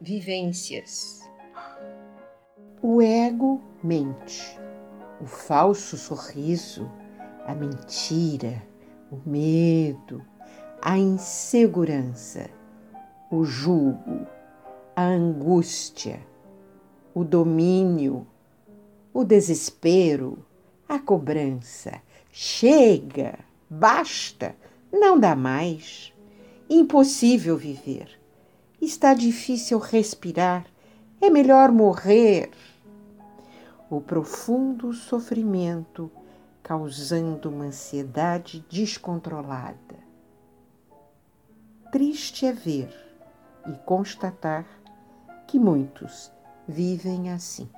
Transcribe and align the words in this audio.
vivências. 0.00 1.20
O 2.80 3.02
ego 3.02 3.60
mente, 3.82 4.58
o 5.20 5.26
falso 5.26 5.98
sorriso, 5.98 6.90
a 7.46 7.54
mentira, 7.54 8.62
o 9.12 9.18
medo, 9.28 10.24
a 10.80 10.96
insegurança, 10.96 12.48
o 13.30 13.44
julgo, 13.44 14.26
a 14.96 15.02
angústia, 15.02 16.20
o 17.14 17.22
domínio, 17.22 18.26
o 19.12 19.22
desespero, 19.22 20.38
a 20.88 20.98
cobrança. 20.98 22.00
Chega, 22.32 23.38
basta, 23.68 24.56
não 24.90 25.20
dá 25.20 25.36
mais. 25.36 26.14
Impossível 26.70 27.56
viver. 27.58 28.19
Está 28.80 29.12
difícil 29.12 29.78
respirar. 29.78 30.64
É 31.20 31.28
melhor 31.28 31.70
morrer. 31.70 32.50
O 33.90 34.00
profundo 34.00 34.92
sofrimento 34.94 36.10
causando 36.62 37.50
uma 37.50 37.64
ansiedade 37.64 38.64
descontrolada. 38.70 39.98
Triste 41.92 42.46
é 42.46 42.52
ver 42.52 42.88
e 43.66 43.72
constatar 43.84 44.64
que 45.46 45.58
muitos 45.58 46.32
vivem 46.66 47.30
assim. 47.30 47.68